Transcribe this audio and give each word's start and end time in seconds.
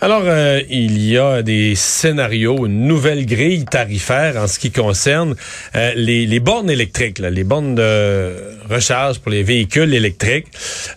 Alors, 0.00 0.22
euh, 0.26 0.62
il 0.70 1.04
y 1.04 1.18
a 1.18 1.42
des 1.42 1.74
scénarios, 1.74 2.66
une 2.66 2.86
nouvelle 2.86 3.26
grille 3.26 3.64
tarifaire 3.64 4.36
en 4.36 4.46
ce 4.46 4.60
qui 4.60 4.70
concerne 4.70 5.34
euh, 5.74 5.92
les, 5.96 6.24
les, 6.24 6.38
bornes 6.38 6.70
électriques, 6.70 7.18
là, 7.18 7.30
les 7.30 7.42
bornes 7.42 7.74
de 7.74 8.32
recharge 8.70 9.18
pour 9.18 9.32
les 9.32 9.42
véhicules 9.42 9.92
électriques. 9.92 10.46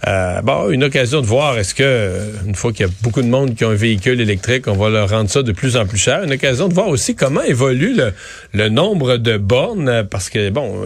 Euh, 0.07 0.41
bon, 0.43 0.69
une 0.69 0.83
occasion 0.83 1.21
de 1.21 1.25
voir 1.25 1.57
est-ce 1.57 1.73
que, 1.73 2.11
une 2.45 2.53
fois 2.53 2.73
qu'il 2.73 2.85
y 2.85 2.89
a 2.89 2.91
beaucoup 3.01 3.23
de 3.23 3.27
monde 3.27 3.55
qui 3.55 3.65
ont 3.65 3.71
un 3.71 3.75
véhicule 3.75 4.21
électrique, 4.21 4.67
on 4.67 4.75
va 4.75 4.89
leur 4.89 5.09
rendre 5.09 5.31
ça 5.31 5.41
de 5.41 5.51
plus 5.51 5.77
en 5.77 5.87
plus 5.87 5.97
cher. 5.97 6.23
Une 6.23 6.33
occasion 6.33 6.67
de 6.67 6.73
voir 6.75 6.89
aussi 6.89 7.15
comment 7.15 7.41
évolue 7.41 7.95
le, 7.95 8.13
le 8.53 8.69
nombre 8.69 9.17
de 9.17 9.37
bornes, 9.37 10.05
parce 10.11 10.29
que, 10.29 10.51
bon, 10.51 10.85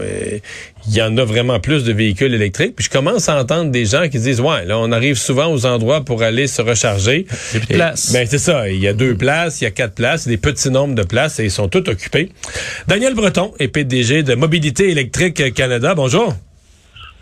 il 0.88 0.94
y 0.94 1.02
en 1.02 1.16
a 1.18 1.24
vraiment 1.24 1.60
plus 1.60 1.84
de 1.84 1.92
véhicules 1.92 2.32
électriques. 2.32 2.76
Puis 2.76 2.86
je 2.86 2.90
commence 2.90 3.28
à 3.28 3.38
entendre 3.38 3.70
des 3.70 3.84
gens 3.84 4.08
qui 4.08 4.18
disent, 4.18 4.40
ouais, 4.40 4.64
là, 4.64 4.78
on 4.78 4.92
arrive 4.92 5.16
souvent 5.16 5.52
aux 5.52 5.66
endroits 5.66 6.04
pour 6.04 6.22
aller 6.22 6.46
se 6.46 6.62
recharger. 6.62 7.26
Il 7.52 7.58
y 7.58 7.62
a 7.62 7.66
place. 7.66 8.05
Ben, 8.12 8.26
c'est 8.26 8.38
ça. 8.38 8.68
Il 8.68 8.78
y 8.78 8.88
a 8.88 8.92
deux 8.92 9.16
places, 9.16 9.60
il 9.60 9.64
y 9.64 9.66
a 9.66 9.70
quatre 9.70 9.94
places, 9.94 10.26
des 10.28 10.36
petits 10.36 10.70
nombres 10.70 10.94
de 10.94 11.02
places 11.02 11.40
et 11.40 11.44
ils 11.44 11.50
sont 11.50 11.68
tous 11.68 11.88
occupés. 11.88 12.30
Daniel 12.86 13.14
Breton 13.14 13.52
est 13.58 13.68
PDG 13.68 14.22
de 14.22 14.34
Mobilité 14.34 14.90
électrique 14.90 15.54
Canada. 15.54 15.94
Bonjour. 15.94 16.34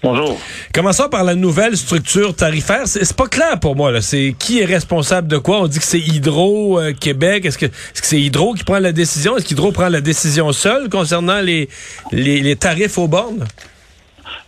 Bonjour. 0.05 0.39
Commençons 0.75 1.09
par 1.09 1.25
la 1.25 1.35
nouvelle 1.35 1.79
structure 1.79 2.37
tarifaire. 2.37 2.83
C'est 2.87 3.17
pas 3.17 3.27
clair 3.27 3.59
pour 3.59 3.75
moi. 3.75 4.03
C'est 4.03 4.35
qui 4.39 4.61
est 4.61 4.67
responsable 4.67 5.29
de 5.29 5.39
quoi? 5.39 5.61
On 5.61 5.67
dit 5.67 5.79
que 5.79 5.85
c'est 5.85 5.99
Hydro 5.99 6.79
euh, 6.79 6.93
Québec. 6.93 7.47
Est-ce 7.47 7.57
que 7.57 7.67
c'est 7.95 8.21
Hydro 8.21 8.53
qui 8.53 8.65
prend 8.65 8.79
la 8.81 8.93
décision? 8.93 9.39
Est-ce 9.39 9.47
qu'Hydro 9.47 9.73
prend 9.73 9.89
la 9.89 10.03
décision 10.03 10.53
seule 10.53 10.91
concernant 10.91 11.41
les, 11.41 11.71
les, 12.13 12.55
tarifs 12.57 12.99
aux 12.99 13.09
bornes? 13.09 13.47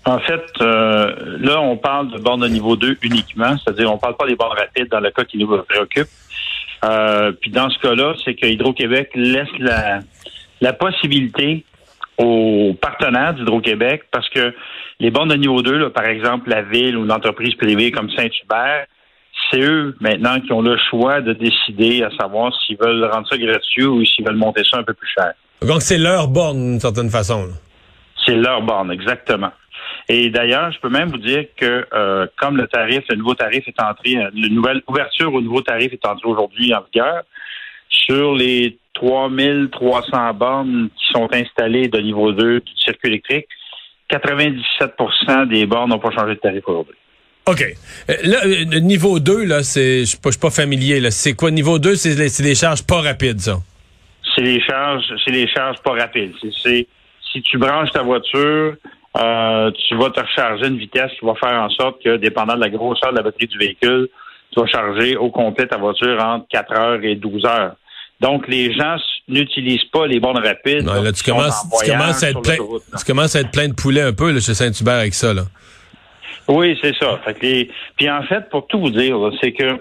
En 0.04 0.18
fait, 0.18 0.44
euh, 0.60 1.38
là, 1.40 1.58
on 1.62 1.78
parle 1.78 2.12
de 2.12 2.18
bornes 2.18 2.42
de 2.42 2.48
niveau 2.48 2.76
2 2.76 2.98
uniquement, 3.00 3.56
c'est-à-dire 3.56 3.90
on 3.90 3.96
parle 3.96 4.16
pas 4.16 4.26
des 4.26 4.36
bornes 4.36 4.58
rapides 4.58 4.90
dans 4.90 5.00
le 5.00 5.10
cas 5.10 5.24
qui 5.24 5.38
nous 5.38 5.48
préoccupe. 5.62 6.08
Euh, 6.86 7.32
puis 7.32 7.50
dans 7.50 7.70
ce 7.70 7.78
cas-là, 7.80 8.14
c'est 8.24 8.34
que 8.34 8.46
Hydro-Québec 8.46 9.10
laisse 9.14 9.48
la, 9.58 10.00
la 10.60 10.72
possibilité 10.72 11.64
aux 12.18 12.74
partenaires 12.80 13.34
d'Hydro-Québec 13.34 14.04
parce 14.10 14.28
que 14.30 14.54
les 15.00 15.10
bornes 15.10 15.28
de 15.28 15.34
niveau 15.34 15.62
2, 15.62 15.90
par 15.90 16.06
exemple, 16.06 16.48
la 16.48 16.62
ville 16.62 16.96
ou 16.96 17.04
l'entreprise 17.04 17.54
privée 17.54 17.90
comme 17.90 18.10
Saint-Hubert, 18.10 18.86
c'est 19.50 19.60
eux 19.60 19.94
maintenant 20.00 20.40
qui 20.40 20.52
ont 20.52 20.62
le 20.62 20.76
choix 20.90 21.20
de 21.20 21.32
décider 21.34 22.02
à 22.02 22.10
savoir 22.18 22.52
s'ils 22.62 22.78
veulent 22.78 23.04
rendre 23.04 23.28
ça 23.28 23.36
gratuit 23.36 23.84
ou 23.84 24.04
s'ils 24.04 24.24
veulent 24.24 24.36
monter 24.36 24.62
ça 24.70 24.78
un 24.78 24.82
peu 24.82 24.94
plus 24.94 25.08
cher. 25.16 25.32
Donc 25.62 25.82
c'est 25.82 25.98
leur 25.98 26.28
borne 26.28 26.58
d'une 26.58 26.80
certaine 26.80 27.10
façon. 27.10 27.48
C'est 28.24 28.34
leur 28.34 28.62
borne, 28.62 28.90
exactement. 28.90 29.52
Et 30.08 30.30
d'ailleurs, 30.30 30.70
je 30.70 30.78
peux 30.80 30.88
même 30.88 31.10
vous 31.10 31.18
dire 31.18 31.46
que 31.56 31.86
euh, 31.92 32.26
comme 32.36 32.56
le 32.56 32.68
tarif, 32.68 33.02
le 33.10 33.16
nouveau 33.16 33.34
tarif 33.34 33.66
est 33.66 33.82
entré, 33.82 34.16
euh, 34.16 34.30
la 34.34 34.48
nouvelle 34.48 34.82
ouverture 34.86 35.32
au 35.34 35.40
nouveau 35.40 35.62
tarif 35.62 35.92
est 35.92 36.06
entrée 36.06 36.28
aujourd'hui 36.28 36.72
en 36.72 36.82
vigueur, 36.82 37.22
sur 37.88 38.34
les 38.34 38.78
3300 38.94 40.34
bornes 40.34 40.88
qui 40.96 41.12
sont 41.12 41.28
installées 41.32 41.88
de 41.88 41.98
niveau 41.98 42.32
2 42.32 42.60
du 42.60 42.72
circuit 42.76 43.08
électrique, 43.08 43.46
97% 44.10 45.48
des 45.48 45.66
bornes 45.66 45.90
n'ont 45.90 45.98
pas 45.98 46.12
changé 46.12 46.34
de 46.34 46.40
tarif 46.40 46.62
aujourd'hui. 46.66 46.94
OK. 47.46 47.62
Euh, 48.10 48.14
là, 48.24 48.38
euh, 48.44 48.80
niveau 48.80 49.20
2, 49.20 49.44
là, 49.44 49.62
c'est, 49.62 50.00
je 50.00 50.04
suis 50.04 50.18
pas, 50.18 50.30
pas 50.40 50.50
familier, 50.50 51.00
là. 51.00 51.10
C'est 51.10 51.34
quoi? 51.34 51.50
Niveau 51.50 51.78
2? 51.78 51.94
C'est 51.94 52.14
les, 52.14 52.48
les 52.48 52.54
charges 52.54 52.84
pas 52.84 53.00
rapides, 53.00 53.40
ça? 53.40 53.58
C'est 54.34 54.42
les 54.42 54.60
charges, 54.60 55.04
c'est 55.24 55.30
les 55.30 55.46
charges 55.48 55.78
pas 55.78 55.92
rapides. 55.92 56.32
C'est, 56.62 56.86
si 57.32 57.42
tu 57.42 57.58
branches 57.58 57.90
ta 57.92 58.02
voiture, 58.02 58.74
euh, 59.18 59.70
tu 59.88 59.96
vas 59.96 60.10
te 60.10 60.20
recharger 60.20 60.66
une 60.66 60.78
vitesse 60.78 61.10
qui 61.18 61.24
va 61.24 61.34
faire 61.34 61.60
en 61.60 61.70
sorte 61.70 62.02
que, 62.02 62.16
dépendant 62.16 62.54
de 62.54 62.60
la 62.60 62.68
grosseur 62.68 63.12
de 63.12 63.16
la 63.16 63.22
batterie 63.22 63.46
du 63.46 63.58
véhicule, 63.58 64.08
tu 64.52 64.60
vas 64.60 64.66
charger 64.66 65.16
au 65.16 65.30
complet 65.30 65.66
ta 65.66 65.76
voiture 65.76 66.22
entre 66.22 66.46
4 66.48 66.72
heures 66.72 67.04
et 67.04 67.14
12 67.14 67.44
heures. 67.46 67.76
Donc, 68.20 68.48
les 68.48 68.72
gens 68.72 68.96
n'utilisent 69.28 69.84
pas 69.92 70.06
les 70.06 70.20
bornes 70.20 70.38
rapides. 70.38 70.86
là, 70.86 71.12
tu, 71.12 71.22
commences, 71.22 71.66
tu, 71.82 71.90
commences 71.90 72.22
à 72.22 72.30
être 72.30 72.40
plein, 72.40 72.56
tu 72.56 73.04
commences 73.04 73.36
à 73.36 73.40
être 73.40 73.50
plein 73.50 73.68
de 73.68 73.74
poulets 73.74 74.02
un 74.02 74.12
peu 74.12 74.32
là, 74.32 74.40
chez 74.40 74.54
Saint-Hubert 74.54 75.00
avec 75.00 75.14
ça. 75.14 75.34
Là. 75.34 75.42
Oui, 76.48 76.78
c'est 76.82 76.94
ça. 76.96 77.18
Fait 77.24 77.68
Puis 77.96 78.10
en 78.10 78.22
fait, 78.22 78.48
pour 78.50 78.66
tout 78.66 78.80
vous 78.80 78.90
dire, 78.90 79.16
c'est 79.40 79.52
que 79.52 79.80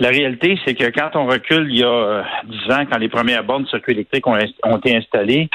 la 0.00 0.10
réalité, 0.10 0.58
c'est 0.64 0.74
que 0.74 0.84
quand 0.90 1.10
on 1.14 1.26
recule 1.26 1.68
il 1.70 1.78
y 1.78 1.84
a 1.84 2.24
10 2.44 2.56
euh, 2.70 2.74
ans, 2.74 2.86
quand 2.90 2.98
les 2.98 3.08
premières 3.08 3.44
bornes 3.44 3.64
de 3.64 3.68
circuit 3.68 3.92
électrique 3.92 4.26
ont, 4.26 4.38
ont, 4.64 4.76
été 4.76 4.96
installées, 4.96 5.48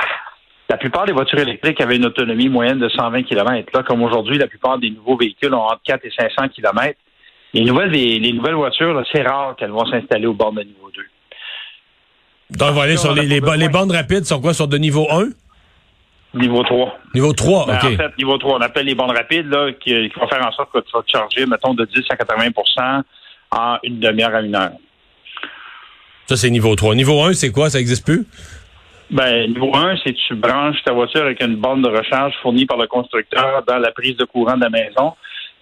la 0.74 0.78
plupart 0.78 1.06
des 1.06 1.14
voitures 1.14 1.38
électriques 1.38 1.80
avaient 1.82 1.98
une 1.98 2.06
autonomie 2.08 2.50
moyenne 2.50 2.80
de 2.80 2.90
120 2.90 3.22
km. 3.24 3.70
Là, 3.76 3.84
comme 3.84 4.02
aujourd'hui, 4.02 4.40
la 4.40 4.48
plupart 4.48 4.80
des 4.80 4.90
nouveaux 4.90 5.16
véhicules 5.16 5.54
ont 5.54 5.62
entre 5.62 5.82
4 5.86 6.04
et 6.04 6.12
500 6.18 6.50
km. 6.50 6.98
Les 7.54 7.64
nouvelles, 7.64 7.92
les, 7.92 8.34
nouvelles 8.34 8.56
voitures, 8.56 9.04
c'est 9.12 9.22
rare 9.22 9.56
qu'elles 9.56 9.70
vont 9.70 9.86
s'installer 9.86 10.26
aux 10.26 10.34
bornes 10.34 10.56
de 10.56 10.64
niveau 10.64 10.90
2. 10.96 11.04
Donc, 12.58 12.70
on 12.72 12.74
va 12.74 12.82
aller 12.82 12.98
sur 12.98 13.14
les, 13.14 13.28
les, 13.28 13.40
les, 13.40 13.70
bandes 13.70 13.92
rapides, 13.92 14.26
sont 14.26 14.42
quoi, 14.42 14.56
sur 14.56 14.68
de 14.68 14.78
niveau 14.78 15.08
1? 15.12 15.28
Niveau 16.40 16.64
3. 16.64 16.98
Niveau 17.14 17.34
3, 17.34 17.68
ben, 17.68 17.76
OK. 17.76 17.84
En 17.84 17.96
fait, 17.96 18.18
niveau 18.18 18.38
3, 18.40 18.58
on 18.58 18.62
appelle 18.62 18.88
les 18.88 18.96
bandes 18.96 19.16
rapides, 19.16 19.46
là, 19.46 19.72
qui, 19.74 19.92
qui 20.10 20.20
vont 20.20 20.28
faire 20.28 20.44
en 20.44 20.52
sorte 20.54 20.72
que 20.74 20.80
tu 20.80 20.92
vas 20.92 21.04
te 21.04 21.12
charger, 21.12 21.46
mettons, 21.46 21.76
de 21.76 21.86
10 21.86 22.02
à 22.10 22.16
80% 22.16 23.04
en 23.52 23.78
une 23.84 24.00
demi-heure 24.00 24.34
à 24.34 24.42
une 24.42 24.56
heure. 24.56 24.72
Ça, 26.26 26.36
c'est 26.36 26.50
niveau 26.50 26.76
3. 26.76 26.96
Niveau 26.96 27.22
1, 27.22 27.34
c'est 27.34 27.52
quoi? 27.52 27.70
Ça 27.70 27.78
n'existe 27.78 28.04
plus? 28.04 28.26
Ben, 29.14 29.48
niveau 29.54 29.76
1, 29.76 29.98
c'est 30.04 30.14
que 30.14 30.18
tu 30.28 30.36
branches 30.36 30.78
ta 30.84 30.92
voiture 30.92 31.22
avec 31.22 31.42
une 31.42 31.56
borne 31.56 31.84
de 31.84 31.88
recharge 31.88 32.34
fournie 32.42 32.66
par 32.66 32.78
le 32.78 32.88
constructeur 32.88 33.64
dans 33.68 33.78
la 33.78 33.92
prise 33.92 34.18
de 34.18 34.26
courant 34.26 34.56
de 34.56 34.62
la 34.62 34.72
maison. 34.72 35.14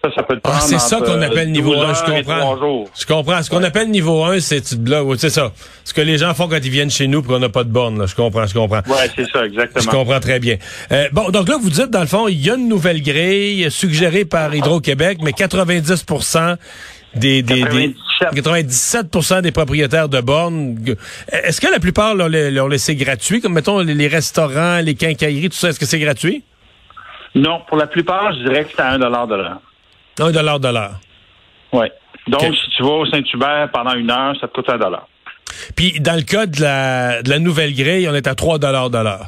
Ça, 0.02 0.10
ça 0.16 0.22
peut 0.24 0.34
te 0.36 0.40
ah, 0.44 0.58
c'est 0.58 0.80
ça 0.80 1.00
qu'on 1.00 1.20
appelle 1.20 1.52
niveau 1.52 1.74
1, 1.74 1.94
je 1.94 2.02
comprends. 2.02 2.86
Je 2.98 3.06
comprends. 3.06 3.42
Ce 3.42 3.50
qu'on 3.50 3.62
appelle 3.62 3.88
niveau 3.88 4.24
1, 4.24 4.40
c'est 4.40 4.64
c'est 4.64 5.30
ça. 5.30 5.52
Ce 5.84 5.94
que 5.94 6.00
les 6.00 6.18
gens 6.18 6.34
font 6.34 6.48
quand 6.48 6.56
ils 6.56 6.70
viennent 6.70 6.90
chez 6.90 7.06
nous 7.06 7.22
pour 7.22 7.34
qu'on 7.34 7.38
n'a 7.38 7.50
pas 7.50 7.62
de 7.62 7.68
borne, 7.68 8.00
là. 8.00 8.06
Je 8.06 8.14
comprends, 8.16 8.44
je 8.46 8.54
comprends. 8.54 8.80
Ouais, 8.88 9.08
c'est 9.14 9.30
ça, 9.30 9.44
exactement. 9.44 9.84
Je 9.84 9.88
comprends 9.88 10.18
très 10.18 10.40
bien. 10.40 10.56
Euh, 10.90 11.08
bon, 11.12 11.30
donc 11.30 11.48
là, 11.48 11.56
vous 11.60 11.70
dites, 11.70 11.90
dans 11.90 12.00
le 12.00 12.06
fond, 12.06 12.26
il 12.26 12.44
y 12.44 12.50
a 12.50 12.54
une 12.54 12.68
nouvelle 12.68 13.00
grille 13.00 13.70
suggérée 13.70 14.24
par 14.24 14.52
Hydro-Québec, 14.52 15.18
mais 15.22 15.32
90 15.32 16.04
des, 17.14 17.42
des, 17.42 17.94
97. 18.32 19.10
des, 19.10 19.42
des 19.42 19.52
propriétaires 19.52 20.08
de 20.08 20.20
bornes. 20.20 20.76
Est-ce 21.30 21.60
que 21.60 21.70
la 21.70 21.80
plupart 21.80 22.14
l'ont 22.14 22.68
laissé 22.68 22.96
gratuit, 22.96 23.40
comme 23.40 23.54
mettons 23.54 23.80
les 23.80 24.08
restaurants, 24.08 24.78
les 24.78 24.94
quincailleries, 24.94 25.50
tout 25.50 25.56
ça, 25.56 25.68
est-ce 25.68 25.80
que 25.80 25.86
c'est 25.86 25.98
gratuit? 25.98 26.42
Non, 27.34 27.62
pour 27.66 27.76
la 27.76 27.86
plupart, 27.86 28.32
je 28.34 28.42
dirais 28.48 28.64
que 28.64 28.70
c'est 28.74 28.82
à 28.82 28.92
1 28.92 28.98
de 28.98 29.34
l'heure. 29.34 29.60
Un 30.20 30.30
dollar 30.30 30.60
de 30.60 30.68
l'heure. 30.68 31.00
Oui. 31.72 31.86
Donc, 32.28 32.42
si 32.42 32.70
tu 32.76 32.82
vas 32.82 32.90
au 32.90 33.06
Saint-Hubert 33.06 33.70
pendant 33.72 33.94
une 33.94 34.10
heure, 34.10 34.34
ça 34.40 34.46
te 34.48 34.52
coûte 34.52 34.68
un 34.68 34.78
dollar. 34.78 35.08
Puis, 35.74 35.98
dans 36.00 36.14
le 36.14 36.22
cas 36.22 36.46
de 36.46 36.60
la, 36.60 37.22
de 37.22 37.30
la 37.30 37.38
nouvelle 37.38 37.74
grille, 37.74 38.08
on 38.08 38.14
est 38.14 38.26
à 38.26 38.34
3 38.34 38.58
dollars 38.58 38.90
de 38.90 38.98
l'heure. 38.98 39.26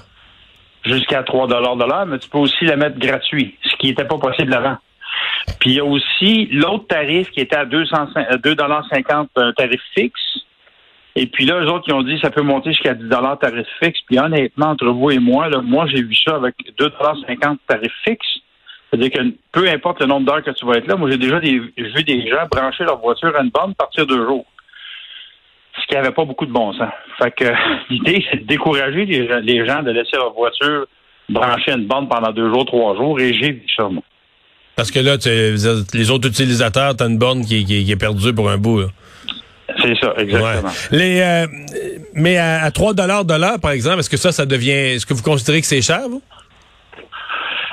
Jusqu'à 0.84 1.22
3 1.22 1.48
dollars 1.48 1.76
de 1.76 1.84
l'heure, 1.84 2.06
mais 2.06 2.18
tu 2.18 2.28
peux 2.28 2.38
aussi 2.38 2.66
la 2.66 2.76
mettre 2.76 2.98
gratuit, 2.98 3.56
ce 3.64 3.76
qui 3.76 3.88
n'était 3.88 4.04
pas 4.04 4.18
possible 4.18 4.52
avant. 4.52 4.76
Puis, 5.60 5.70
il 5.70 5.76
y 5.76 5.80
a 5.80 5.84
aussi 5.84 6.46
l'autre 6.52 6.86
tarif 6.88 7.30
qui 7.30 7.40
était 7.40 7.56
à 7.56 7.64
2,50 7.64 8.54
dollars, 8.54 8.86
un 9.36 9.52
tarif 9.52 9.80
fixe. 9.96 10.20
Et 11.16 11.26
puis 11.26 11.44
là, 11.44 11.60
eux 11.60 11.68
autres, 11.68 11.84
qui 11.84 11.92
ont 11.92 12.02
dit 12.02 12.18
ça 12.20 12.30
peut 12.30 12.42
monter 12.42 12.70
jusqu'à 12.72 12.94
10 12.94 13.08
dollars 13.08 13.38
tarif 13.38 13.66
fixe. 13.82 14.00
Puis 14.06 14.18
honnêtement, 14.18 14.70
entre 14.70 14.86
vous 14.86 15.10
et 15.10 15.18
moi, 15.18 15.48
là, 15.48 15.60
moi, 15.62 15.86
j'ai 15.86 16.02
vu 16.02 16.14
ça 16.14 16.36
avec 16.36 16.56
2,50 16.78 17.58
tarif 17.68 17.92
fixe. 18.04 18.26
C'est-à-dire 18.94 19.10
que 19.10 19.34
peu 19.50 19.68
importe 19.68 20.00
le 20.00 20.06
nombre 20.06 20.26
d'heures 20.26 20.42
que 20.42 20.52
tu 20.52 20.64
vas 20.64 20.76
être 20.76 20.86
là, 20.86 20.94
moi 20.94 21.10
j'ai 21.10 21.18
déjà 21.18 21.40
vu 21.40 21.72
des 21.76 22.28
gens 22.28 22.46
brancher 22.48 22.84
leur 22.84 22.98
voiture 22.98 23.34
à 23.36 23.42
une 23.42 23.50
borne 23.50 23.74
partir 23.74 24.06
deux 24.06 24.24
jours. 24.24 24.46
Ce 25.80 25.86
qui 25.88 25.94
n'avait 25.94 26.12
pas 26.12 26.24
beaucoup 26.24 26.46
de 26.46 26.52
bon 26.52 26.72
sens. 26.74 26.92
Fait 27.18 27.32
que 27.32 27.44
l'idée, 27.90 28.24
c'est 28.30 28.42
de 28.42 28.46
décourager 28.46 29.04
les, 29.04 29.66
gens 29.66 29.82
de 29.82 29.90
laisser 29.90 30.16
leur 30.16 30.32
voiture 30.32 30.86
brancher 31.28 31.72
à 31.72 31.74
une 31.74 31.86
borne 31.86 32.08
pendant 32.08 32.30
deux 32.30 32.52
jours, 32.52 32.64
trois 32.66 32.94
jours, 32.94 33.18
et 33.18 33.34
j'ai 33.34 33.52
vu 33.52 33.66
ça, 33.76 33.88
moi. 33.88 34.02
Parce 34.76 34.90
que 34.90 34.98
là, 34.98 35.16
les 35.94 36.10
autres 36.10 36.28
utilisateurs, 36.28 36.96
tu 36.96 37.04
as 37.04 37.06
une 37.06 37.18
borne 37.18 37.44
qui, 37.44 37.90
est 37.90 37.96
perdue 37.96 38.34
pour 38.34 38.50
un 38.50 38.58
bout. 38.58 38.82
C'est 39.80 39.96
ça, 40.00 40.14
exactement. 40.18 40.70
Les, 40.90 41.20
euh, 41.20 41.46
mais 42.14 42.36
à, 42.38 42.70
3 42.70 42.94
de 42.94 43.38
l'heure, 43.38 43.60
par 43.60 43.70
exemple, 43.70 44.00
est-ce 44.00 44.10
que 44.10 44.16
ça, 44.16 44.32
ça 44.32 44.46
devient. 44.46 44.70
Est-ce 44.70 45.06
que 45.06 45.14
vous 45.14 45.22
considérez 45.22 45.60
que 45.60 45.66
c'est 45.66 45.82
cher, 45.82 46.02
vous? 46.08 46.22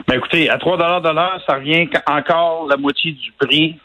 Ben 0.07 0.17
écoutez, 0.17 0.49
à 0.49 0.57
3 0.57 0.77
de 0.77 1.13
l'heure, 1.13 1.41
ça 1.47 1.55
revient 1.55 1.87
encore 2.07 2.67
la 2.69 2.77
moitié 2.77 3.11
du 3.11 3.31
prix. 3.39 3.77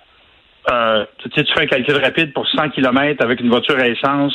Euh, 0.71 1.05
tu, 1.19 1.31
sais, 1.35 1.45
tu 1.45 1.53
fais 1.53 1.63
un 1.63 1.67
calcul 1.67 1.97
rapide 1.97 2.33
pour 2.33 2.49
100 2.49 2.71
km 2.71 3.23
avec 3.23 3.41
une 3.41 3.49
voiture 3.49 3.79
à 3.79 3.87
essence, 3.87 4.35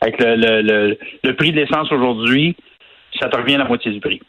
avec 0.00 0.18
le, 0.18 0.62
le, 0.62 0.98
le, 1.22 1.36
prix 1.36 1.52
de 1.52 1.60
l'essence 1.60 1.92
aujourd'hui, 1.92 2.56
ça 3.20 3.28
te 3.28 3.36
revient 3.36 3.56
la 3.56 3.64
moitié 3.64 3.90
du 3.90 4.00
prix. 4.00 4.20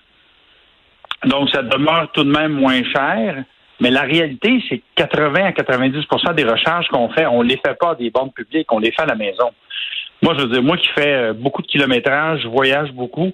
Donc, 1.25 1.50
ça 1.50 1.63
demeure 1.63 2.12
tout 2.12 2.24
de 2.24 2.31
même 2.31 2.53
moins 2.53 2.81
cher, 2.83 3.44
mais 3.79 3.91
la 3.91 4.01
réalité, 4.01 4.61
c'est 4.67 4.79
que 4.79 4.83
80 4.95 5.45
à 5.45 5.51
90% 5.51 6.35
des 6.35 6.43
recharges 6.43 6.87
qu'on 6.87 7.09
fait, 7.09 7.25
on 7.25 7.41
les 7.41 7.57
fait 7.57 7.77
pas 7.79 7.95
des 7.95 8.09
banques 8.09 8.33
publiques, 8.35 8.71
on 8.71 8.79
les 8.79 8.91
fait 8.91 9.03
à 9.03 9.07
la 9.07 9.15
maison. 9.15 9.51
Moi, 10.21 10.33
je 10.37 10.43
veux 10.43 10.49
dire, 10.49 10.63
moi 10.63 10.77
qui 10.77 10.87
fais 10.89 11.13
euh, 11.13 11.33
beaucoup 11.33 11.61
de 11.61 11.67
kilométrage, 11.67 12.41
je 12.43 12.47
voyage 12.47 12.91
beaucoup, 12.91 13.31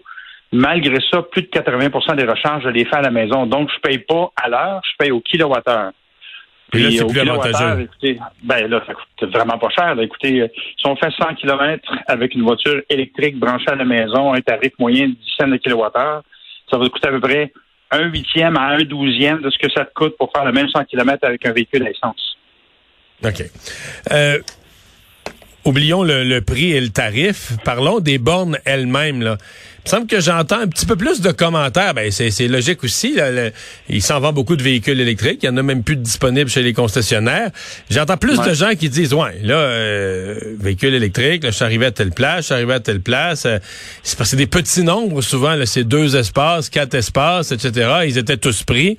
Malgré 0.51 0.97
ça, 1.11 1.21
plus 1.21 1.41
de 1.41 1.47
80% 1.47 2.15
des 2.15 2.23
recharges, 2.23 2.63
je 2.63 2.69
les 2.69 2.85
fais 2.85 2.95
à 2.95 3.01
la 3.01 3.11
maison. 3.11 3.45
Donc, 3.45 3.69
je 3.75 3.79
paye 3.81 3.97
pas 3.97 4.31
à 4.41 4.47
l'heure, 4.47 4.81
je 4.89 4.95
paye 4.97 5.11
au 5.11 5.19
kilowattheure. 5.19 5.91
Puis 6.71 6.81
là, 6.81 6.89
c'est 6.91 7.07
plus 7.07 7.19
avantageux. 7.19 7.81
Écoutez, 7.81 8.19
ben 8.43 8.67
là, 8.69 8.81
ça 8.87 8.93
coûte 8.93 9.31
vraiment 9.31 9.57
pas 9.57 9.69
cher. 9.69 9.99
Écoutez, 9.99 10.41
euh, 10.41 10.47
si 10.77 10.87
on 10.87 10.95
fait 10.95 11.11
100 11.11 11.35
km 11.35 11.93
avec 12.07 12.35
une 12.35 12.43
voiture 12.43 12.81
électrique 12.89 13.37
branchée 13.37 13.69
à 13.69 13.75
la 13.75 13.85
maison, 13.85 14.33
un 14.33 14.41
tarif 14.41 14.71
moyen 14.79 15.07
de 15.07 15.13
10 15.13 15.19
cents 15.37 15.47
de 15.47 15.57
kilowattheure, 15.57 16.23
ça 16.71 16.77
va 16.77 16.89
coûter 16.89 17.07
à 17.09 17.11
peu 17.11 17.19
près 17.19 17.51
un 17.95 18.09
huitième 18.09 18.57
à 18.57 18.67
un 18.69 18.83
douzième 18.83 19.41
de 19.41 19.49
ce 19.49 19.57
que 19.57 19.71
ça 19.71 19.85
te 19.85 19.93
coûte 19.93 20.15
pour 20.17 20.31
faire 20.31 20.45
le 20.45 20.51
même 20.51 20.67
100 20.69 20.85
km 20.85 21.19
avec 21.23 21.45
un 21.45 21.51
véhicule 21.51 21.85
à 21.85 21.89
essence. 21.89 22.37
OK. 23.23 23.43
Euh, 24.11 24.39
oublions 25.63 26.03
le, 26.03 26.39
prix 26.41 26.71
et 26.71 26.81
le 26.81 26.89
tarif. 26.89 27.53
Parlons 27.63 27.99
des 27.99 28.17
bornes 28.17 28.57
elles-mêmes. 28.65 29.37
Me 29.85 29.89
semble 29.91 30.07
que 30.07 30.19
j'entends 30.19 30.61
un 30.61 30.67
petit 30.67 30.87
peu 30.87 30.95
plus 30.95 31.21
de 31.21 31.31
commentaires. 31.31 31.93
Ben, 31.93 32.09
c'est 32.09 32.47
logique 32.47 32.83
aussi. 32.83 33.19
il 33.87 34.01
s'en 34.01 34.19
vend 34.19 34.33
beaucoup 34.33 34.55
de 34.55 34.63
véhicules 34.63 34.99
électriques. 34.99 35.41
Il 35.43 35.45
y 35.45 35.49
en 35.49 35.57
a 35.57 35.61
même 35.61 35.83
plus 35.83 35.95
de 35.95 36.01
disponibles 36.01 36.49
chez 36.49 36.63
les 36.63 36.73
concessionnaires. 36.73 37.51
J'entends 37.91 38.17
plus 38.17 38.39
de 38.39 38.53
gens 38.55 38.71
qui 38.73 38.89
disent, 38.89 39.13
ouais, 39.13 39.37
là, 39.43 39.53
euh, 39.53 40.39
véhicule 40.59 40.95
électrique, 40.95 41.43
là, 41.43 41.51
je 41.51 41.55
suis 41.55 41.63
arrivé 41.65 41.85
à 41.85 41.91
telle 41.91 42.09
place, 42.09 42.37
je 42.37 42.45
suis 42.45 42.53
arrivé 42.55 42.73
à 42.73 42.79
telle 42.79 43.01
place. 43.01 43.45
Euh, 43.45 43.59
c'est 44.01 44.17
parce 44.17 44.31
que 44.31 44.31
c'est 44.31 44.37
des 44.37 44.47
petits 44.47 44.81
nombres 44.81 45.21
souvent. 45.21 45.55
C'est 45.65 45.83
deux 45.83 46.15
espaces, 46.15 46.69
quatre 46.69 46.95
espaces, 46.95 47.51
etc. 47.51 48.05
Ils 48.07 48.17
étaient 48.17 48.37
tous 48.37 48.63
pris. 48.63 48.97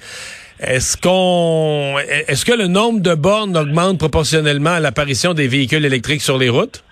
Est-ce 0.61 0.97
qu'on, 0.97 1.97
est-ce 2.29 2.45
que 2.45 2.53
le 2.53 2.69
nombre 2.69 3.01
de 3.01 3.15
bornes 3.15 3.57
augmente 3.57 3.99
proportionnellement 3.99 4.75
à 4.75 4.81
l'apparition 4.81 5.35
des 5.35 5.49
véhicules 5.49 5.85
électriques 5.85 6.23
sur 6.23 6.39
les 6.39 6.49
routes? 6.49 6.85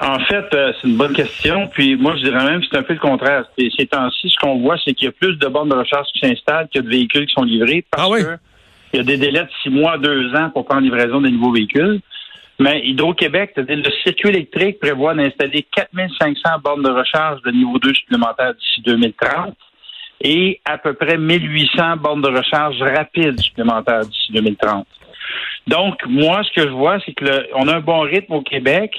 En 0.00 0.18
fait, 0.20 0.46
euh, 0.54 0.72
c'est 0.80 0.88
une 0.88 0.96
bonne 0.96 1.12
question. 1.12 1.68
Puis 1.68 1.96
moi, 1.96 2.16
je 2.16 2.24
dirais 2.24 2.44
même 2.44 2.60
que 2.60 2.66
c'est 2.70 2.78
un 2.78 2.82
peu 2.82 2.94
le 2.94 2.98
contraire. 2.98 3.44
Ces 3.56 3.86
temps-ci, 3.86 4.28
ce 4.28 4.36
qu'on 4.38 4.58
voit, 4.58 4.76
c'est 4.84 4.92
qu'il 4.94 5.06
y 5.06 5.08
a 5.08 5.12
plus 5.12 5.36
de 5.36 5.46
bornes 5.46 5.68
de 5.68 5.74
recharge 5.74 6.06
qui 6.12 6.20
s'installent 6.20 6.68
que 6.74 6.80
de 6.80 6.88
véhicules 6.88 7.26
qui 7.26 7.34
sont 7.34 7.44
livrés 7.44 7.84
parce 7.90 8.10
ah 8.12 8.22
que 8.22 8.38
il 8.92 8.98
y 8.98 9.00
a 9.00 9.02
des 9.02 9.16
délais 9.16 9.42
de 9.42 9.48
six 9.62 9.70
mois, 9.70 9.98
deux 9.98 10.32
ans 10.36 10.50
pour 10.50 10.66
prendre 10.66 10.82
livraison 10.82 11.20
des 11.20 11.30
nouveaux 11.30 11.52
véhicules. 11.52 12.00
Mais 12.60 12.86
Hydro-Québec, 12.86 13.54
le 13.56 13.90
circuit 14.04 14.28
électrique 14.28 14.78
prévoit 14.78 15.14
d'installer 15.14 15.66
4500 15.74 16.60
bornes 16.62 16.84
de 16.84 16.90
recharge 16.90 17.42
de 17.42 17.50
niveau 17.50 17.78
2 17.80 17.92
supplémentaires 17.92 18.54
d'ici 18.54 18.82
2030 18.82 19.56
et 20.20 20.60
à 20.64 20.78
peu 20.78 20.94
près 20.94 21.18
1800 21.18 21.96
bornes 21.96 22.22
de 22.22 22.28
recharge 22.28 22.80
rapides 22.80 23.40
supplémentaires 23.40 24.06
d'ici 24.06 24.32
2030. 24.32 24.86
Donc, 25.66 25.98
moi, 26.06 26.42
ce 26.44 26.52
que 26.52 26.68
je 26.68 26.72
vois, 26.72 26.98
c'est 27.04 27.14
que 27.14 27.48
on 27.54 27.66
a 27.66 27.76
un 27.76 27.80
bon 27.80 28.00
rythme 28.00 28.34
au 28.34 28.42
Québec, 28.42 28.92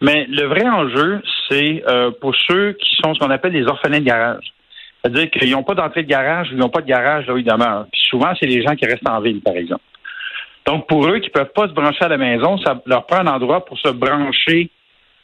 mais 0.00 0.26
le 0.28 0.46
vrai 0.46 0.68
enjeu, 0.68 1.22
c'est 1.48 1.82
euh, 1.88 2.10
pour 2.20 2.34
ceux 2.34 2.72
qui 2.74 2.96
sont 3.02 3.14
ce 3.14 3.18
qu'on 3.18 3.30
appelle 3.30 3.52
les 3.52 3.66
orphelins 3.66 4.00
de 4.00 4.04
garage. 4.04 4.52
C'est-à-dire 5.02 5.30
qu'ils 5.30 5.50
n'ont 5.52 5.62
pas 5.62 5.74
d'entrée 5.74 6.02
de 6.02 6.08
garage, 6.08 6.48
ils 6.50 6.58
n'ont 6.58 6.68
pas 6.68 6.80
de 6.80 6.86
garage 6.86 7.26
là 7.26 7.34
où 7.34 7.38
ils 7.38 7.44
demeurent. 7.44 7.86
Puis 7.92 8.02
souvent, 8.10 8.32
c'est 8.38 8.46
les 8.46 8.62
gens 8.62 8.74
qui 8.74 8.86
restent 8.86 9.08
en 9.08 9.20
ville, 9.20 9.40
par 9.40 9.54
exemple. 9.54 9.82
Donc, 10.66 10.88
pour 10.88 11.06
eux 11.06 11.20
qui 11.20 11.28
ne 11.28 11.32
peuvent 11.32 11.52
pas 11.54 11.68
se 11.68 11.72
brancher 11.72 12.04
à 12.04 12.08
la 12.08 12.18
maison, 12.18 12.58
ça 12.58 12.82
leur 12.86 13.06
prend 13.06 13.18
un 13.18 13.28
endroit 13.28 13.64
pour 13.64 13.78
se 13.78 13.88
brancher 13.88 14.70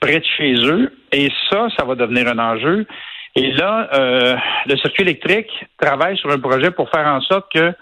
près 0.00 0.20
de 0.20 0.24
chez 0.36 0.54
eux. 0.66 0.96
Et 1.10 1.30
ça, 1.50 1.66
ça 1.76 1.84
va 1.84 1.96
devenir 1.96 2.28
un 2.28 2.38
enjeu. 2.38 2.86
Et 3.34 3.50
là, 3.52 3.88
euh, 3.94 4.36
le 4.66 4.76
circuit 4.76 5.02
électrique 5.02 5.50
travaille 5.80 6.16
sur 6.16 6.30
un 6.30 6.38
projet 6.38 6.70
pour 6.70 6.88
faire 6.90 7.06
en 7.06 7.20
sorte 7.22 7.50
que 7.52 7.72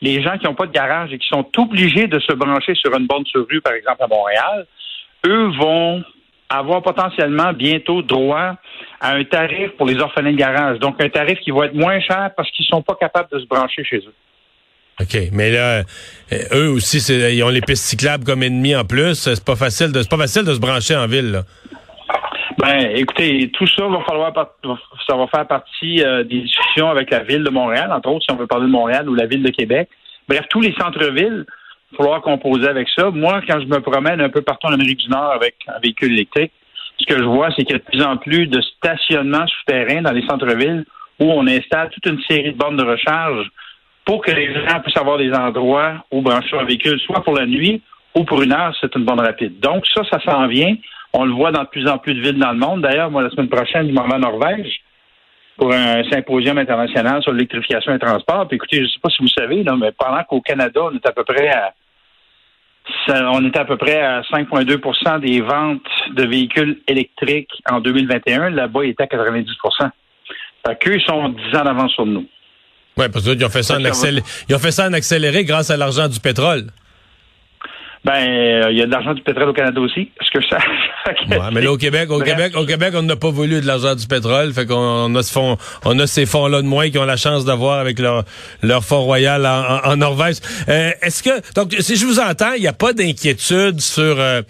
les 0.00 0.22
gens 0.22 0.38
qui 0.38 0.46
n'ont 0.46 0.54
pas 0.54 0.66
de 0.66 0.72
garage 0.72 1.12
et 1.12 1.18
qui 1.18 1.28
sont 1.28 1.46
obligés 1.58 2.06
de 2.06 2.18
se 2.20 2.32
brancher 2.32 2.74
sur 2.74 2.96
une 2.96 3.06
borne 3.06 3.26
sur 3.26 3.46
rue, 3.48 3.60
par 3.60 3.74
exemple 3.74 4.02
à 4.02 4.06
Montréal, 4.06 4.66
eux 5.26 5.46
vont 5.58 6.02
avoir 6.48 6.82
potentiellement 6.82 7.52
bientôt 7.52 8.02
droit 8.02 8.56
à 9.00 9.14
un 9.14 9.24
tarif 9.24 9.70
pour 9.76 9.86
les 9.86 9.98
orphelins 9.98 10.32
de 10.32 10.36
garage. 10.36 10.78
Donc, 10.78 11.00
un 11.00 11.08
tarif 11.08 11.38
qui 11.40 11.50
va 11.50 11.66
être 11.66 11.74
moins 11.74 12.00
cher 12.00 12.30
parce 12.36 12.50
qu'ils 12.50 12.64
ne 12.70 12.76
sont 12.76 12.82
pas 12.82 12.96
capables 13.00 13.28
de 13.32 13.38
se 13.40 13.46
brancher 13.46 13.84
chez 13.84 13.98
eux. 13.98 14.14
OK. 15.00 15.16
Mais 15.32 15.50
là, 15.50 15.82
euh, 16.32 16.38
eux 16.52 16.70
aussi, 16.70 16.98
ils 16.98 17.42
ont 17.42 17.48
les 17.48 17.60
pistes 17.60 17.84
cyclables 17.84 18.24
comme 18.24 18.42
ennemis 18.42 18.76
en 18.76 18.84
plus. 18.84 19.14
C'est 19.14 19.44
pas 19.44 19.56
facile 19.56 19.90
de, 19.92 20.02
pas 20.08 20.16
facile 20.16 20.44
de 20.44 20.54
se 20.54 20.60
brancher 20.60 20.96
en 20.96 21.06
ville, 21.06 21.32
là. 21.32 21.42
Ben, 22.58 22.92
écoutez, 22.94 23.50
tout 23.52 23.66
ça 23.66 23.86
va 23.88 24.00
falloir, 24.06 24.32
ça 25.08 25.16
va 25.16 25.26
faire 25.26 25.46
partie 25.46 26.02
euh, 26.04 26.22
des 26.22 26.40
discussions 26.40 26.88
avec 26.88 27.10
la 27.10 27.20
ville 27.20 27.42
de 27.42 27.50
Montréal, 27.50 27.90
entre 27.92 28.08
autres, 28.10 28.24
si 28.24 28.30
on 28.30 28.36
veut 28.36 28.46
parler 28.46 28.66
de 28.66 28.70
Montréal 28.70 29.08
ou 29.08 29.14
la 29.14 29.26
ville 29.26 29.42
de 29.42 29.50
Québec. 29.50 29.88
Bref, 30.28 30.42
tous 30.48 30.60
les 30.60 30.72
centres-villes, 30.74 31.44
falloir 31.96 32.22
composer 32.22 32.68
avec 32.68 32.88
ça. 32.96 33.10
Moi, 33.10 33.40
quand 33.48 33.60
je 33.60 33.66
me 33.66 33.80
promène 33.80 34.20
un 34.20 34.28
peu 34.28 34.42
partout 34.42 34.66
en 34.66 34.72
Amérique 34.72 34.98
du 34.98 35.08
Nord 35.08 35.32
avec 35.32 35.56
un 35.68 35.78
véhicule 35.80 36.12
électrique, 36.12 36.52
ce 36.98 37.06
que 37.06 37.18
je 37.18 37.26
vois, 37.26 37.48
c'est 37.50 37.64
qu'il 37.64 37.72
y 37.72 37.74
a 37.74 37.78
de 37.78 37.84
plus 37.84 38.02
en 38.02 38.16
plus 38.16 38.46
de 38.46 38.60
stationnements 38.60 39.46
souterrains 39.46 40.02
dans 40.02 40.12
les 40.12 40.26
centres-villes 40.26 40.84
où 41.20 41.24
on 41.24 41.46
installe 41.46 41.90
toute 41.90 42.06
une 42.06 42.20
série 42.28 42.52
de 42.52 42.56
bornes 42.56 42.76
de 42.76 42.84
recharge 42.84 43.48
pour 44.04 44.22
que 44.22 44.30
les 44.30 44.52
gens 44.52 44.80
puissent 44.80 44.96
avoir 44.96 45.18
des 45.18 45.32
endroits 45.32 46.04
où 46.10 46.20
brancher 46.20 46.58
un 46.58 46.64
véhicule, 46.64 47.00
soit 47.00 47.22
pour 47.22 47.34
la 47.34 47.46
nuit 47.46 47.82
ou 48.14 48.24
pour 48.24 48.42
une 48.42 48.52
heure, 48.52 48.76
c'est 48.80 48.94
une 48.94 49.04
borne 49.04 49.20
rapide. 49.20 49.58
Donc, 49.60 49.84
ça, 49.92 50.02
ça 50.10 50.20
s'en 50.20 50.46
vient. 50.46 50.74
On 51.12 51.24
le 51.24 51.32
voit 51.32 51.52
dans 51.52 51.62
de 51.62 51.68
plus 51.68 51.88
en 51.88 51.98
plus 51.98 52.14
de 52.14 52.20
villes 52.20 52.38
dans 52.38 52.52
le 52.52 52.58
monde. 52.58 52.82
D'ailleurs, 52.82 53.10
moi, 53.10 53.22
la 53.22 53.30
semaine 53.30 53.48
prochaine, 53.48 53.88
je 53.88 53.92
m'en 53.92 54.06
vais 54.06 54.14
en 54.14 54.18
Norvège 54.18 54.80
pour 55.56 55.72
un 55.72 56.02
symposium 56.10 56.58
international 56.58 57.22
sur 57.22 57.32
l'électrification 57.32 57.92
des 57.92 57.98
transports. 57.98 58.46
Puis 58.48 58.56
écoutez, 58.56 58.78
je 58.78 58.82
ne 58.82 58.88
sais 58.88 59.00
pas 59.00 59.10
si 59.10 59.22
vous 59.22 59.28
savez, 59.28 59.64
mais 59.78 59.92
pendant 59.92 60.22
qu'au 60.24 60.40
Canada, 60.40 60.80
on 60.84 60.94
est 60.94 61.06
à 61.06 61.12
peu 61.12 61.24
près 61.24 61.48
à 61.48 61.72
on 63.08 63.44
est 63.44 63.56
à 63.56 63.64
peu 63.64 63.76
près 63.76 64.00
à 64.00 64.22
5,2% 64.22 65.20
des 65.20 65.40
ventes 65.40 65.80
de 66.14 66.26
véhicules 66.26 66.80
électriques 66.86 67.50
en 67.70 67.80
2021. 67.80 68.50
Là-bas, 68.50 68.84
il 68.84 68.90
était 68.90 69.04
à 69.04 69.06
90 69.06 69.46
Fait 70.66 70.78
qu'eux, 70.78 70.96
ils 70.96 71.04
sont 71.04 71.28
10 71.28 71.56
ans 71.58 71.64
d'avance 71.64 71.92
sur 71.92 72.06
nous. 72.06 72.26
Oui, 72.96 73.06
parce 73.12 73.24
qu'ils 73.24 73.44
ont 73.44 73.48
fait 73.48 73.62
ça 73.62 73.76
en 73.76 73.84
accéléré. 73.84 74.24
Ils 74.48 74.54
ont 74.54 74.58
fait 74.58 74.70
ça 74.70 74.86
en 74.88 74.92
accéléré 74.92 75.44
grâce 75.44 75.70
à 75.70 75.76
l'argent 75.76 76.08
du 76.08 76.20
pétrole. 76.20 76.66
Ben, 78.04 78.12
euh, 78.12 78.70
il 78.70 78.76
y 78.76 78.82
a 78.82 78.86
de 78.86 78.90
l'argent 78.90 79.14
du 79.14 79.22
pétrole 79.22 79.48
au 79.48 79.52
Canada 79.54 79.80
aussi. 79.80 80.10
Est-ce 80.20 80.30
que 80.30 80.46
ça. 80.46 80.58
ouais, 81.30 81.38
mais 81.52 81.62
là, 81.62 81.72
au 81.72 81.78
Québec, 81.78 82.10
au 82.10 82.20
Québec, 82.20 82.52
au 82.54 82.66
Québec, 82.66 82.92
on 82.94 83.02
n'a 83.02 83.16
pas 83.16 83.30
voulu 83.30 83.62
de 83.62 83.66
l'argent 83.66 83.94
du 83.94 84.06
pétrole. 84.06 84.52
Fait 84.52 84.66
qu'on 84.66 85.14
a 85.14 85.22
ce 85.22 85.32
fond, 85.32 85.56
on 85.86 85.98
a 85.98 86.06
ces 86.06 86.26
fonds-là 86.26 86.60
de 86.60 86.66
moins 86.66 86.90
qui 86.90 86.98
ont 86.98 87.06
la 87.06 87.16
chance 87.16 87.46
d'avoir 87.46 87.78
avec 87.78 87.98
leur, 87.98 88.24
leur 88.62 88.84
fonds 88.84 89.02
royal 89.02 89.46
en, 89.46 89.96
Norvège. 89.96 90.36
Euh, 90.68 90.90
est-ce 91.00 91.22
que, 91.22 91.54
donc, 91.54 91.74
si 91.80 91.96
je 91.96 92.04
vous 92.04 92.20
entends, 92.20 92.52
il 92.52 92.60
n'y 92.60 92.68
a 92.68 92.74
pas 92.74 92.92
d'inquiétude 92.92 93.80
sur, 93.80 94.20
euh, 94.20 94.42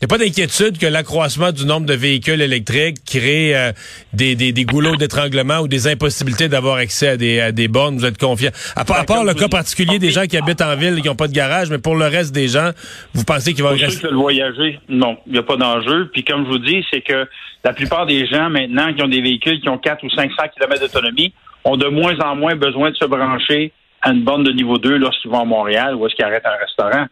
n'y 0.00 0.06
a 0.06 0.08
pas 0.08 0.18
d'inquiétude 0.18 0.78
que 0.78 0.86
l'accroissement 0.86 1.52
du 1.52 1.66
nombre 1.66 1.84
de 1.84 1.92
véhicules 1.94 2.40
électriques 2.40 3.04
crée 3.04 3.54
euh, 3.54 3.72
des, 4.14 4.34
des, 4.34 4.52
des, 4.52 4.64
goulots 4.64 4.96
d'étranglement 4.96 5.58
ou 5.58 5.68
des 5.68 5.88
impossibilités 5.88 6.48
d'avoir 6.48 6.76
accès 6.76 7.08
à 7.08 7.16
des, 7.18 7.40
à 7.40 7.52
des 7.52 7.68
bornes. 7.68 7.98
Vous 7.98 8.06
êtes 8.06 8.18
confiant. 8.18 8.50
À, 8.76 8.84
part, 8.86 9.00
à 9.00 9.04
part 9.04 9.24
le 9.24 9.34
cas 9.34 9.48
particulier 9.48 9.98
des 9.98 10.10
gens 10.10 10.24
qui 10.24 10.38
habitent 10.38 10.62
en 10.62 10.74
ville 10.74 10.96
et 10.98 11.02
qui 11.02 11.08
n'ont 11.08 11.16
pas 11.16 11.28
de 11.28 11.34
garage, 11.34 11.70
mais 11.70 11.78
pour 11.78 11.96
le 11.96 12.06
reste 12.06 12.34
des 12.34 12.48
gens, 12.48 12.70
vous 13.12 13.24
pensez 13.24 13.52
qu'il 13.52 13.62
va 13.62 13.70
rester... 13.70 14.08
le 14.08 14.16
voyager, 14.16 14.80
non, 14.88 15.18
il 15.26 15.32
n'y 15.32 15.38
a 15.38 15.42
pas 15.42 15.56
d'enjeu. 15.56 16.08
Puis 16.12 16.24
comme 16.24 16.46
je 16.46 16.50
vous 16.50 16.58
dis, 16.58 16.82
c'est 16.90 17.02
que 17.02 17.28
la 17.62 17.74
plupart 17.74 18.06
des 18.06 18.26
gens 18.26 18.48
maintenant 18.48 18.94
qui 18.94 19.02
ont 19.02 19.08
des 19.08 19.20
véhicules 19.20 19.60
qui 19.60 19.68
ont 19.68 19.78
4 19.78 20.02
ou 20.02 20.10
500 20.10 20.34
km 20.56 20.80
d'autonomie 20.80 21.34
ont 21.64 21.76
de 21.76 21.88
moins 21.88 22.18
en 22.20 22.36
moins 22.36 22.56
besoin 22.56 22.90
de 22.90 22.96
se 22.96 23.04
brancher 23.04 23.72
à 24.00 24.12
une 24.12 24.22
borne 24.22 24.44
de 24.44 24.52
niveau 24.52 24.78
2 24.78 24.96
lorsqu'ils 24.96 25.30
vont 25.30 25.40
à 25.40 25.44
Montréal 25.44 25.94
ou 25.94 26.06
est-ce 26.06 26.14
qu'ils 26.14 26.24
arrêtent 26.24 26.46
un 26.46 26.56
restaurant 26.58 27.06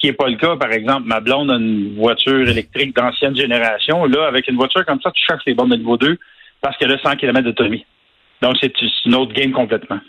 qui 0.00 0.06
n'est 0.06 0.14
pas 0.14 0.28
le 0.28 0.36
cas. 0.36 0.56
Par 0.56 0.72
exemple, 0.72 1.06
ma 1.06 1.20
blonde 1.20 1.50
a 1.50 1.54
une 1.54 1.94
voiture 1.96 2.48
électrique 2.48 2.96
d'ancienne 2.96 3.36
génération. 3.36 4.06
Là, 4.06 4.26
avec 4.26 4.48
une 4.48 4.56
voiture 4.56 4.84
comme 4.86 5.00
ça, 5.00 5.10
tu 5.12 5.22
cherches 5.24 5.42
les 5.46 5.54
bornes 5.54 5.70
de 5.70 5.76
niveau 5.76 5.96
2 5.96 6.18
parce 6.60 6.76
qu'elle 6.78 6.92
a 6.92 6.98
100 6.98 7.16
km 7.16 7.44
d'autonomie. 7.44 7.84
Donc, 8.42 8.56
c'est 8.60 8.72
une 9.04 9.14
autre 9.14 9.32
game 9.32 9.52
complètement. 9.52 10.00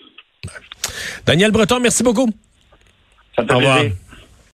Daniel 1.25 1.51
Breton, 1.51 1.79
merci 1.79 2.03
beaucoup. 2.03 2.29
Ça 3.35 3.43
me 3.43 3.47
fait 3.47 3.93